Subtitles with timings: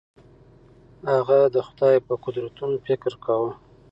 [1.13, 3.51] هغه د خدای په قدرتونو فکر کاوه.